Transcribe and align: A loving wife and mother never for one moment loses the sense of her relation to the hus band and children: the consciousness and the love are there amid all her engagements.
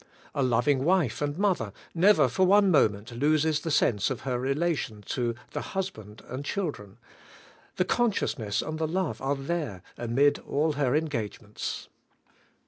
A 0.33 0.41
loving 0.41 0.83
wife 0.83 1.21
and 1.21 1.37
mother 1.37 1.71
never 1.93 2.27
for 2.27 2.43
one 2.43 2.71
moment 2.71 3.11
loses 3.11 3.59
the 3.59 3.69
sense 3.69 4.09
of 4.09 4.21
her 4.21 4.39
relation 4.39 5.03
to 5.09 5.35
the 5.51 5.61
hus 5.61 5.91
band 5.91 6.23
and 6.27 6.43
children: 6.43 6.97
the 7.75 7.85
consciousness 7.85 8.63
and 8.63 8.79
the 8.79 8.87
love 8.87 9.21
are 9.21 9.35
there 9.35 9.83
amid 9.99 10.39
all 10.39 10.71
her 10.73 10.95
engagements. 10.95 11.87